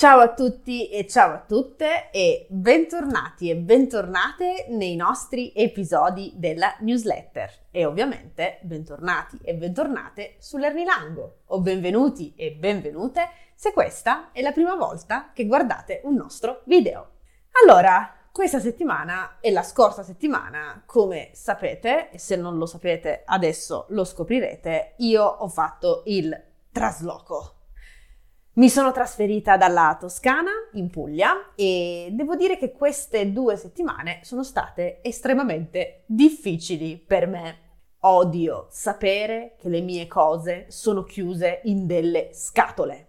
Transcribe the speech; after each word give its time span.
Ciao 0.00 0.20
a 0.20 0.32
tutti 0.32 0.88
e 0.88 1.06
ciao 1.06 1.34
a 1.34 1.44
tutte 1.46 2.08
e 2.10 2.46
bentornati 2.48 3.50
e 3.50 3.56
bentornate 3.56 4.64
nei 4.70 4.96
nostri 4.96 5.52
episodi 5.54 6.32
della 6.36 6.74
newsletter 6.80 7.66
e 7.70 7.84
ovviamente 7.84 8.60
bentornati 8.62 9.38
e 9.42 9.52
bentornate 9.52 10.36
sull'Ernilango 10.38 11.40
o 11.48 11.60
benvenuti 11.60 12.32
e 12.34 12.52
benvenute 12.52 13.28
se 13.54 13.74
questa 13.74 14.32
è 14.32 14.40
la 14.40 14.52
prima 14.52 14.74
volta 14.74 15.32
che 15.34 15.44
guardate 15.44 16.00
un 16.04 16.14
nostro 16.14 16.62
video. 16.64 17.10
Allora, 17.62 18.10
questa 18.32 18.58
settimana 18.58 19.36
e 19.38 19.50
la 19.50 19.62
scorsa 19.62 20.02
settimana, 20.02 20.82
come 20.86 21.28
sapete, 21.34 22.08
e 22.08 22.18
se 22.18 22.36
non 22.36 22.56
lo 22.56 22.64
sapete 22.64 23.20
adesso 23.26 23.84
lo 23.90 24.04
scoprirete, 24.04 24.94
io 24.96 25.24
ho 25.24 25.48
fatto 25.48 26.04
il 26.06 26.42
trasloco. 26.72 27.56
Mi 28.54 28.68
sono 28.68 28.90
trasferita 28.90 29.56
dalla 29.56 29.96
Toscana 29.98 30.50
in 30.72 30.90
Puglia 30.90 31.52
e 31.54 32.08
devo 32.10 32.34
dire 32.34 32.58
che 32.58 32.72
queste 32.72 33.30
due 33.30 33.56
settimane 33.56 34.18
sono 34.24 34.42
state 34.42 34.98
estremamente 35.02 36.02
difficili 36.06 36.98
per 36.98 37.28
me. 37.28 37.58
Odio 38.00 38.66
sapere 38.68 39.54
che 39.56 39.68
le 39.68 39.80
mie 39.80 40.08
cose 40.08 40.66
sono 40.68 41.04
chiuse 41.04 41.60
in 41.64 41.86
delle 41.86 42.30
scatole. 42.32 43.06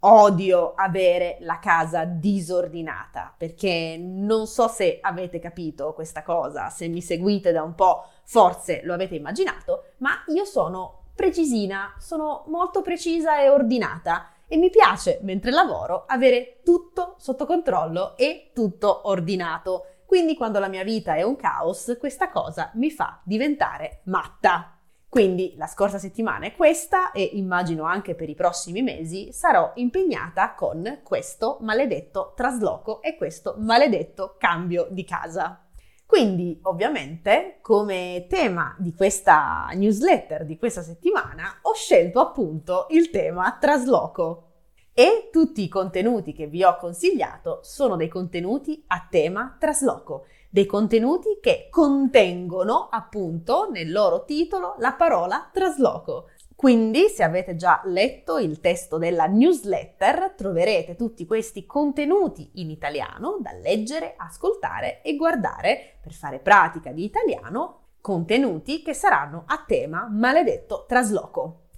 Odio 0.00 0.74
avere 0.74 1.38
la 1.40 1.58
casa 1.58 2.04
disordinata 2.04 3.34
perché 3.34 3.96
non 3.98 4.46
so 4.46 4.68
se 4.68 4.98
avete 5.00 5.38
capito 5.38 5.94
questa 5.94 6.22
cosa, 6.22 6.68
se 6.68 6.86
mi 6.86 7.00
seguite 7.00 7.50
da 7.50 7.62
un 7.62 7.74
po' 7.74 8.04
forse 8.24 8.82
lo 8.84 8.92
avete 8.92 9.14
immaginato, 9.14 9.84
ma 9.98 10.22
io 10.26 10.44
sono 10.44 11.04
precisina, 11.14 11.94
sono 11.98 12.44
molto 12.48 12.82
precisa 12.82 13.40
e 13.40 13.48
ordinata 13.48 14.32
e 14.52 14.56
mi 14.56 14.68
piace, 14.68 15.20
mentre 15.22 15.52
lavoro, 15.52 16.06
avere 16.08 16.58
tutto 16.64 17.14
sotto 17.18 17.46
controllo 17.46 18.16
e 18.16 18.50
tutto 18.52 19.08
ordinato. 19.08 19.84
Quindi 20.04 20.34
quando 20.34 20.58
la 20.58 20.66
mia 20.66 20.82
vita 20.82 21.14
è 21.14 21.22
un 21.22 21.36
caos, 21.36 21.96
questa 22.00 22.30
cosa 22.30 22.72
mi 22.74 22.90
fa 22.90 23.20
diventare 23.22 24.00
matta. 24.06 24.76
Quindi 25.08 25.54
la 25.56 25.68
scorsa 25.68 25.98
settimana 25.98 26.46
è 26.46 26.56
questa 26.56 27.12
e 27.12 27.22
immagino 27.34 27.84
anche 27.84 28.16
per 28.16 28.28
i 28.28 28.34
prossimi 28.34 28.82
mesi 28.82 29.32
sarò 29.32 29.70
impegnata 29.76 30.54
con 30.54 31.00
questo 31.04 31.58
maledetto 31.60 32.32
trasloco 32.34 33.02
e 33.02 33.16
questo 33.16 33.54
maledetto 33.56 34.34
cambio 34.36 34.88
di 34.90 35.04
casa. 35.04 35.69
Quindi, 36.10 36.58
ovviamente, 36.62 37.58
come 37.62 38.26
tema 38.28 38.74
di 38.80 38.92
questa 38.94 39.68
newsletter 39.74 40.44
di 40.44 40.58
questa 40.58 40.82
settimana, 40.82 41.60
ho 41.62 41.72
scelto 41.72 42.18
appunto 42.18 42.86
il 42.90 43.10
tema 43.10 43.56
trasloco. 43.60 44.48
E 44.92 45.28
tutti 45.30 45.62
i 45.62 45.68
contenuti 45.68 46.32
che 46.32 46.48
vi 46.48 46.64
ho 46.64 46.76
consigliato 46.78 47.60
sono 47.62 47.94
dei 47.94 48.08
contenuti 48.08 48.82
a 48.88 49.06
tema 49.08 49.54
trasloco, 49.56 50.24
dei 50.50 50.66
contenuti 50.66 51.38
che 51.40 51.68
contengono 51.70 52.88
appunto 52.90 53.70
nel 53.70 53.92
loro 53.92 54.24
titolo 54.24 54.74
la 54.78 54.94
parola 54.94 55.48
trasloco. 55.52 56.30
Quindi, 56.60 57.08
se 57.08 57.22
avete 57.22 57.56
già 57.56 57.80
letto 57.84 58.36
il 58.36 58.60
testo 58.60 58.98
della 58.98 59.24
newsletter, 59.24 60.34
troverete 60.36 60.94
tutti 60.94 61.24
questi 61.24 61.64
contenuti 61.64 62.50
in 62.56 62.68
italiano 62.68 63.38
da 63.40 63.52
leggere, 63.52 64.12
ascoltare 64.14 65.00
e 65.00 65.16
guardare 65.16 65.96
per 66.02 66.12
fare 66.12 66.38
pratica 66.38 66.92
di 66.92 67.02
italiano, 67.02 67.94
contenuti 68.02 68.82
che 68.82 68.92
saranno 68.92 69.44
a 69.46 69.64
tema 69.66 70.06
maledetto 70.10 70.84
trasloco. 70.86 71.68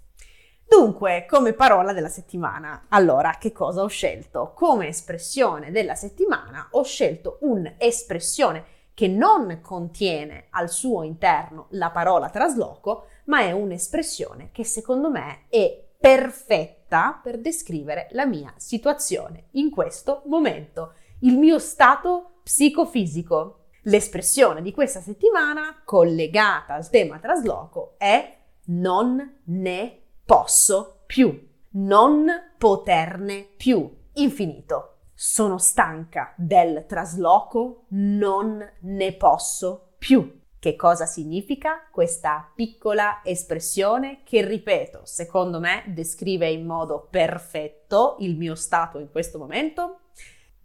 Dunque, 0.66 1.26
come 1.28 1.52
parola 1.52 1.92
della 1.92 2.08
settimana, 2.08 2.86
allora 2.88 3.36
che 3.38 3.52
cosa 3.52 3.82
ho 3.82 3.86
scelto? 3.86 4.52
Come 4.52 4.88
espressione 4.88 5.70
della 5.70 5.94
settimana 5.94 6.66
ho 6.72 6.82
scelto 6.82 7.38
un'espressione 7.42 8.64
che 8.94 9.06
non 9.06 9.60
contiene 9.62 10.48
al 10.50 10.68
suo 10.68 11.04
interno 11.04 11.68
la 11.70 11.90
parola 11.90 12.30
trasloco, 12.30 13.06
ma 13.24 13.40
è 13.40 13.52
un'espressione 13.52 14.50
che 14.52 14.64
secondo 14.64 15.10
me 15.10 15.46
è 15.48 15.82
perfetta 15.98 17.20
per 17.22 17.38
descrivere 17.38 18.08
la 18.10 18.26
mia 18.26 18.52
situazione 18.56 19.44
in 19.52 19.70
questo 19.70 20.22
momento, 20.26 20.94
il 21.20 21.38
mio 21.38 21.58
stato 21.58 22.40
psicofisico. 22.42 23.58
L'espressione 23.86 24.62
di 24.62 24.72
questa 24.72 25.00
settimana 25.00 25.82
collegata 25.84 26.74
al 26.74 26.88
tema 26.90 27.18
trasloco 27.18 27.94
è 27.98 28.38
non 28.66 29.40
ne 29.44 30.00
posso 30.24 31.02
più, 31.06 31.48
non 31.70 32.26
poterne 32.58 33.46
più, 33.56 33.88
infinito. 34.14 34.98
Sono 35.14 35.58
stanca 35.58 36.32
del 36.36 36.84
trasloco, 36.86 37.84
non 37.90 38.64
ne 38.80 39.12
posso 39.14 39.94
più. 39.98 40.40
Che 40.62 40.76
cosa 40.76 41.06
significa 41.06 41.88
questa 41.90 42.48
piccola 42.54 43.20
espressione 43.24 44.20
che, 44.22 44.46
ripeto, 44.46 45.00
secondo 45.02 45.58
me 45.58 45.82
descrive 45.88 46.48
in 46.48 46.64
modo 46.64 47.08
perfetto 47.10 48.14
il 48.20 48.36
mio 48.36 48.54
stato 48.54 49.00
in 49.00 49.10
questo 49.10 49.38
momento? 49.38 50.02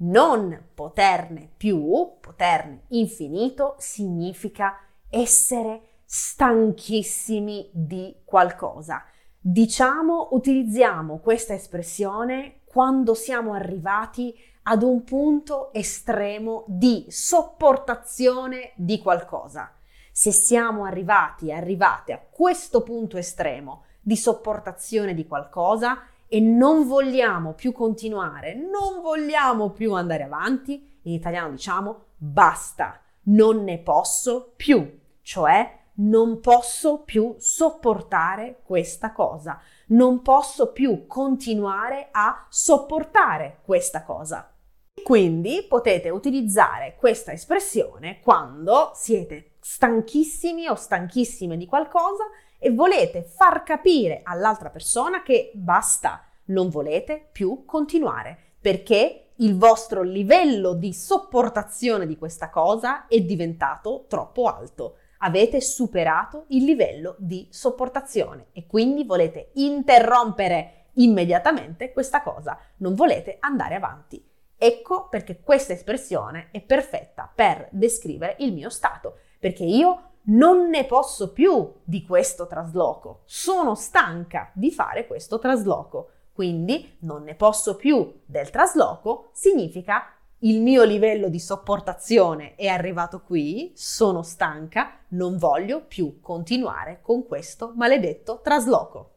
Non 0.02 0.68
poterne 0.75 1.50
più, 1.57 2.12
poterne 2.22 2.84
infinito, 2.90 3.74
significa 3.80 4.78
essere 5.09 5.81
stanchissimi 6.06 7.68
di 7.74 8.18
qualcosa. 8.24 9.03
Diciamo, 9.40 10.28
utilizziamo 10.34 11.18
questa 11.18 11.56
espressione 11.56 12.59
quando 12.66 13.16
siamo 13.16 13.53
arrivati 13.53 14.36
ad 14.62 14.84
un 14.84 15.03
punto 15.03 15.74
estremo 15.74 16.66
di 16.68 17.07
sopportazione 17.09 18.74
di 18.75 19.00
qualcosa 19.00 19.72
se 20.18 20.32
siamo 20.32 20.86
arrivati 20.86 21.52
arrivate 21.52 22.12
a 22.12 22.20
questo 22.20 22.82
punto 22.82 23.18
estremo 23.18 23.84
di 24.02 24.18
sopportazione 24.18 25.14
di 25.14 25.28
qualcosa 25.28 26.08
e 26.28 26.40
non 26.40 26.88
vogliamo 26.88 27.54
più 27.54 27.72
continuare, 27.72 28.56
non 28.56 29.04
vogliamo 29.04 29.70
più 29.70 29.94
andare 29.94 30.24
avanti, 30.24 31.02
in 31.04 31.14
italiano 31.14 31.52
diciamo 31.52 32.06
basta, 32.18 33.00
non 33.26 33.64
ne 33.64 33.78
posso 33.78 34.54
più, 34.56 35.00
cioè 35.22 35.82
non 35.98 36.40
posso 36.40 37.04
più 37.04 37.36
sopportare 37.38 38.62
questa 38.64 39.12
cosa, 39.12 39.62
non 39.90 40.24
posso 40.24 40.72
più 40.72 41.06
continuare 41.06 42.08
a 42.10 42.48
sopportare 42.50 43.60
questa 43.64 44.04
cosa. 44.04 44.52
Quindi 45.04 45.64
potete 45.70 46.10
utilizzare 46.10 46.96
questa 46.98 47.34
espressione 47.34 48.20
quando 48.20 48.94
siete 48.96 49.52
stanchissimi 49.70 50.66
o 50.70 50.76
stanchissime 50.76 51.58
di 51.58 51.66
qualcosa 51.66 52.24
e 52.58 52.72
volete 52.72 53.24
far 53.24 53.64
capire 53.64 54.22
all'altra 54.24 54.70
persona 54.70 55.22
che 55.24 55.52
basta, 55.56 56.24
non 56.46 56.70
volete 56.70 57.28
più 57.34 57.66
continuare 57.66 58.54
perché 58.62 59.32
il 59.36 59.58
vostro 59.58 60.04
livello 60.04 60.74
di 60.74 60.94
sopportazione 60.94 62.08
di 62.08 62.18
questa 62.18 62.50
cosa 62.50 63.08
è 63.08 63.20
diventato 63.20 64.06
troppo 64.08 64.46
alto. 64.46 64.96
Avete 65.18 65.60
superato 65.60 66.46
il 66.50 66.64
livello 66.64 67.16
di 67.20 67.48
sopportazione 67.52 68.48
e 68.54 68.66
quindi 68.68 69.04
volete 69.04 69.50
interrompere 69.56 70.86
immediatamente 70.94 71.92
questa 71.92 72.24
cosa, 72.24 72.58
non 72.78 72.96
volete 72.96 73.36
andare 73.42 73.76
avanti. 73.76 74.26
Ecco 74.58 75.10
perché 75.10 75.42
questa 75.42 75.74
espressione 75.74 76.48
è 76.52 76.62
perfetta 76.62 77.30
per 77.32 77.68
descrivere 77.72 78.38
il 78.40 78.54
mio 78.54 78.70
stato 78.70 79.18
perché 79.47 79.63
io 79.63 80.02
non 80.24 80.68
ne 80.68 80.84
posso 80.84 81.31
più 81.31 81.72
di 81.85 82.06
questo 82.06 82.47
trasloco, 82.47 83.22
sono 83.24 83.75
stanca 83.75 84.52
di 84.53 84.74
fare 84.74 85.08
questo 85.08 85.40
trasloco, 85.40 86.09
quindi 86.34 86.97
non 87.00 87.24
ne 87.24 87.34
posso 87.34 87.78
più 87.78 88.13
del 88.25 88.50
trasloco 88.50 89.30
significa 89.31 90.12
il 90.39 90.62
mio 90.62 90.83
livello 90.83 91.30
di 91.30 91.39
sopportazione 91.39 92.56
è 92.56 92.68
arrivato 92.68 93.22
qui, 93.22 93.72
sono 93.74 94.22
stanca, 94.22 95.00
non 95.10 95.38
voglio 95.38 95.86
più 95.86 96.19
continuare 96.19 97.00
con 97.01 97.25
questo 97.25 97.72
maledetto 97.74 98.42
trasloco. 98.44 99.13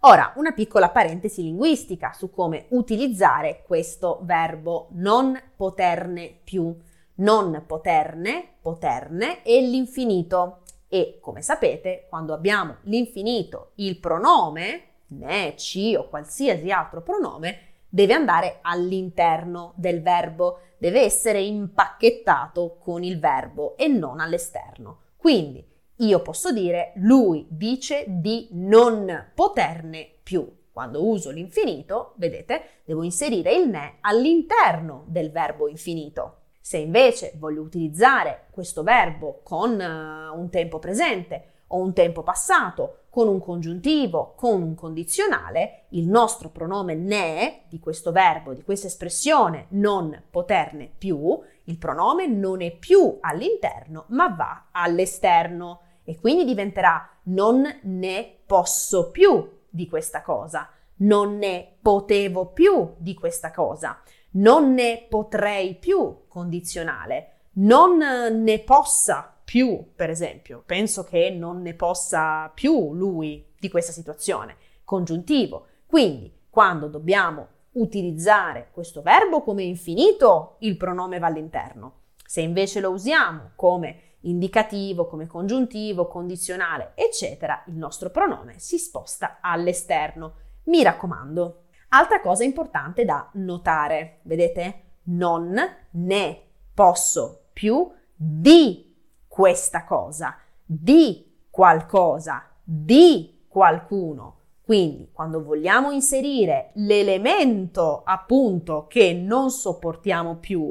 Ora, 0.00 0.32
una 0.36 0.52
piccola 0.52 0.88
parentesi 0.88 1.42
linguistica 1.42 2.14
su 2.14 2.30
come 2.30 2.68
utilizzare 2.70 3.62
questo 3.66 4.20
verbo 4.22 4.88
non 4.92 5.38
poterne 5.54 6.34
più 6.42 6.74
non 7.16 7.64
poterne, 7.66 8.56
poterne 8.60 9.42
e 9.42 9.60
l'infinito. 9.60 10.62
E 10.88 11.18
come 11.20 11.42
sapete, 11.42 12.06
quando 12.08 12.32
abbiamo 12.32 12.76
l'infinito, 12.82 13.72
il 13.76 13.98
pronome, 13.98 14.82
ne, 15.08 15.54
ci 15.56 15.94
o 15.94 16.08
qualsiasi 16.08 16.70
altro 16.70 17.02
pronome, 17.02 17.58
deve 17.88 18.14
andare 18.14 18.58
all'interno 18.62 19.72
del 19.76 20.02
verbo, 20.02 20.58
deve 20.78 21.02
essere 21.02 21.40
impacchettato 21.42 22.76
con 22.78 23.02
il 23.02 23.18
verbo 23.18 23.76
e 23.76 23.88
non 23.88 24.20
all'esterno. 24.20 24.98
Quindi 25.16 25.64
io 25.98 26.22
posso 26.22 26.52
dire 26.52 26.92
lui 26.96 27.46
dice 27.48 28.04
di 28.08 28.48
non 28.52 29.30
poterne 29.34 30.08
più. 30.22 30.62
Quando 30.72 31.06
uso 31.06 31.30
l'infinito, 31.30 32.14
vedete, 32.16 32.80
devo 32.84 33.04
inserire 33.04 33.52
il 33.54 33.68
ne 33.68 33.98
all'interno 34.00 35.04
del 35.06 35.30
verbo 35.30 35.68
infinito. 35.68 36.38
Se 36.66 36.78
invece 36.78 37.34
voglio 37.36 37.60
utilizzare 37.60 38.46
questo 38.50 38.82
verbo 38.82 39.40
con 39.42 39.72
uh, 39.72 40.34
un 40.34 40.48
tempo 40.48 40.78
presente 40.78 41.64
o 41.66 41.76
un 41.76 41.92
tempo 41.92 42.22
passato, 42.22 43.00
con 43.10 43.28
un 43.28 43.38
congiuntivo, 43.38 44.32
con 44.34 44.62
un 44.62 44.74
condizionale, 44.74 45.84
il 45.90 46.08
nostro 46.08 46.48
pronome 46.48 46.94
ne 46.94 47.64
di 47.68 47.78
questo 47.80 48.12
verbo, 48.12 48.54
di 48.54 48.62
questa 48.62 48.86
espressione 48.86 49.66
non 49.72 50.22
poterne 50.30 50.90
più, 50.96 51.38
il 51.64 51.76
pronome 51.76 52.28
non 52.28 52.62
è 52.62 52.74
più 52.74 53.18
all'interno 53.20 54.06
ma 54.08 54.28
va 54.28 54.68
all'esterno. 54.70 55.80
E 56.02 56.18
quindi 56.18 56.46
diventerà 56.46 57.06
non 57.24 57.62
ne 57.82 58.36
posso 58.46 59.10
più 59.10 59.50
di 59.68 59.86
questa 59.86 60.22
cosa, 60.22 60.70
non 60.96 61.36
ne 61.36 61.76
potevo 61.82 62.46
più 62.46 62.94
di 62.96 63.12
questa 63.12 63.50
cosa 63.50 64.00
non 64.34 64.72
ne 64.72 65.06
potrei 65.08 65.74
più 65.74 66.24
condizionale, 66.28 67.30
non 67.54 67.98
ne 67.98 68.60
possa 68.60 69.34
più, 69.44 69.92
per 69.94 70.10
esempio, 70.10 70.62
penso 70.64 71.04
che 71.04 71.30
non 71.30 71.60
ne 71.60 71.74
possa 71.74 72.50
più 72.54 72.94
lui 72.94 73.52
di 73.58 73.68
questa 73.68 73.92
situazione, 73.92 74.56
congiuntivo. 74.84 75.66
Quindi, 75.86 76.32
quando 76.48 76.88
dobbiamo 76.88 77.48
utilizzare 77.72 78.68
questo 78.72 79.02
verbo 79.02 79.42
come 79.42 79.62
infinito, 79.62 80.56
il 80.60 80.76
pronome 80.76 81.18
va 81.18 81.26
all'interno. 81.26 82.02
Se 82.24 82.40
invece 82.40 82.80
lo 82.80 82.90
usiamo 82.90 83.50
come 83.54 84.16
indicativo, 84.20 85.06
come 85.06 85.26
congiuntivo, 85.26 86.08
condizionale, 86.08 86.92
eccetera, 86.94 87.62
il 87.66 87.74
nostro 87.74 88.10
pronome 88.10 88.58
si 88.58 88.78
sposta 88.78 89.38
all'esterno. 89.40 90.34
Mi 90.64 90.82
raccomando, 90.82 91.63
Altra 91.96 92.20
cosa 92.20 92.42
importante 92.42 93.04
da 93.04 93.30
notare, 93.34 94.18
vedete? 94.22 94.80
Non 95.04 95.54
ne 95.92 96.42
posso 96.74 97.44
più 97.52 97.88
di 98.16 98.92
questa 99.28 99.84
cosa, 99.84 100.36
di 100.64 101.44
qualcosa, 101.48 102.50
di 102.64 103.44
qualcuno. 103.46 104.38
Quindi, 104.64 105.10
quando 105.12 105.44
vogliamo 105.44 105.92
inserire 105.92 106.72
l'elemento 106.74 108.02
appunto 108.04 108.86
che 108.88 109.12
non 109.12 109.50
sopportiamo 109.50 110.38
più, 110.38 110.68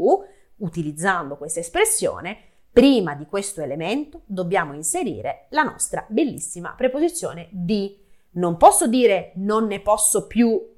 utilizzando 0.58 1.38
questa 1.38 1.62
espressione, 1.62 2.38
prima 2.70 3.16
di 3.16 3.28
questo 3.28 3.62
elemento 3.62 4.24
dobbiamo 4.26 4.74
inserire 4.74 5.46
la 5.52 5.64
nostra 5.64 6.06
bellissima 6.10 6.74
preposizione 6.76 7.48
di. 7.50 7.98
Non 8.32 8.58
posso 8.58 8.88
dire 8.88 9.32
non 9.36 9.68
ne 9.68 9.80
posso 9.80 10.28
più 10.28 10.72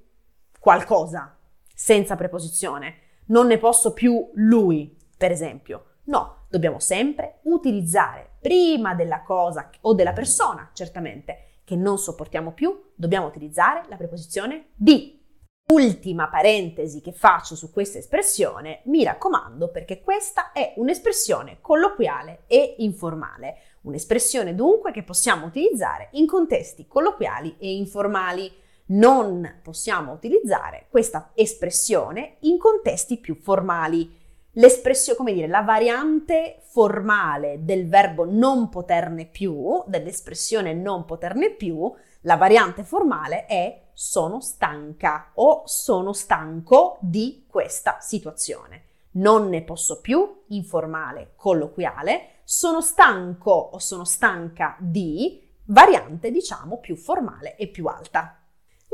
qualcosa 0.65 1.37
senza 1.75 2.15
preposizione. 2.15 2.95
Non 3.27 3.45
ne 3.45 3.59
posso 3.59 3.93
più 3.93 4.31
lui, 4.33 4.97
per 5.15 5.29
esempio. 5.29 5.97
No, 6.05 6.47
dobbiamo 6.49 6.79
sempre 6.79 7.41
utilizzare 7.43 8.37
prima 8.41 8.95
della 8.95 9.21
cosa 9.21 9.69
o 9.81 9.93
della 9.93 10.11
persona, 10.11 10.71
certamente, 10.73 11.59
che 11.63 11.75
non 11.75 11.99
sopportiamo 11.99 12.53
più, 12.53 12.93
dobbiamo 12.95 13.27
utilizzare 13.27 13.83
la 13.89 13.95
preposizione 13.95 14.69
di. 14.73 15.23
Ultima 15.71 16.29
parentesi 16.29 16.99
che 16.99 17.11
faccio 17.11 17.55
su 17.55 17.71
questa 17.71 17.99
espressione, 17.99 18.81
mi 18.85 19.03
raccomando 19.03 19.69
perché 19.69 20.01
questa 20.01 20.51
è 20.51 20.73
un'espressione 20.77 21.59
colloquiale 21.61 22.45
e 22.47 22.77
informale, 22.79 23.57
un'espressione 23.81 24.55
dunque 24.55 24.91
che 24.91 25.03
possiamo 25.03 25.45
utilizzare 25.45 26.09
in 26.13 26.25
contesti 26.25 26.87
colloquiali 26.87 27.55
e 27.59 27.75
informali 27.75 28.63
non 28.87 29.59
possiamo 29.63 30.11
utilizzare 30.13 30.87
questa 30.89 31.31
espressione 31.33 32.37
in 32.41 32.57
contesti 32.57 33.17
più 33.17 33.35
formali. 33.35 34.23
L'espressione, 34.51 35.17
come 35.17 35.33
dire, 35.33 35.47
la 35.47 35.61
variante 35.61 36.61
formale 36.61 37.63
del 37.63 37.87
verbo 37.87 38.25
non 38.25 38.69
poterne 38.69 39.25
più, 39.25 39.83
dell'espressione 39.87 40.73
non 40.73 41.05
poterne 41.05 41.51
più, 41.51 41.91
la 42.21 42.37
variante 42.37 42.83
formale 42.83 43.45
è 43.45 43.83
sono 43.93 44.39
stanca 44.41 45.31
o 45.35 45.63
sono 45.65 46.13
stanco 46.13 46.97
di 47.01 47.45
questa 47.47 47.97
situazione. 48.01 48.83
Non 49.11 49.47
ne 49.49 49.63
posso 49.63 50.01
più, 50.01 50.43
informale, 50.47 51.31
colloquiale, 51.35 52.41
sono 52.43 52.81
stanco 52.81 53.51
o 53.51 53.79
sono 53.79 54.03
stanca 54.03 54.75
di, 54.79 55.41
variante 55.65 56.31
diciamo 56.31 56.79
più 56.79 56.95
formale 56.95 57.55
e 57.55 57.67
più 57.67 57.87
alta. 57.87 58.44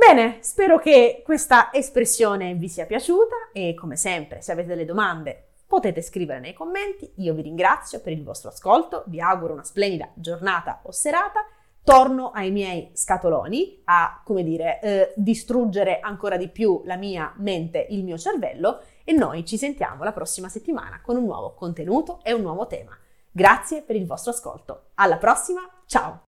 Bene, 0.04 0.40
spero 0.42 0.80
che 0.80 1.22
questa 1.24 1.72
espressione 1.72 2.56
vi 2.56 2.68
sia 2.68 2.88
piaciuta 2.88 3.52
e 3.54 3.76
come 3.76 3.96
sempre 3.96 4.42
se 4.42 4.52
avete 4.52 4.70
delle 4.70 4.84
domande 4.84 5.50
potete 5.68 6.02
scrivere 6.02 6.40
nei 6.40 6.54
commenti. 6.54 7.14
Io 7.18 7.36
vi 7.36 7.44
ringrazio 7.44 8.02
per 8.02 8.12
il 8.12 8.24
vostro 8.24 8.50
ascolto, 8.50 9.04
vi 9.06 9.22
auguro 9.22 9.54
una 9.54 9.64
splendida 9.64 10.10
giornata 10.16 10.82
o 10.84 10.92
serata. 10.92 11.46
Torno 11.84 12.32
ai 12.32 12.50
miei 12.50 12.90
scatoloni 12.94 13.84
a, 13.86 14.22
come 14.26 14.44
dire, 14.44 14.80
eh, 14.82 15.14
distruggere 15.16 16.00
ancora 16.00 16.36
di 16.36 16.50
più 16.50 16.82
la 16.86 16.96
mia 16.96 17.32
mente, 17.38 17.86
il 17.92 18.04
mio 18.04 18.18
cervello 18.18 18.82
e 19.04 19.14
noi 19.14 19.46
ci 19.46 19.58
sentiamo 19.58 20.04
la 20.04 20.14
prossima 20.14 20.50
settimana 20.50 21.00
con 21.04 21.16
un 21.16 21.26
nuovo 21.26 21.54
contenuto 21.54 22.22
e 22.24 22.34
un 22.34 22.42
nuovo 22.42 22.66
tema. 22.66 22.98
Grazie 23.30 23.84
per 23.84 23.96
il 23.96 24.08
vostro 24.08 24.32
ascolto. 24.32 24.86
Alla 24.96 25.18
prossima, 25.18 25.62
ciao! 25.86 26.26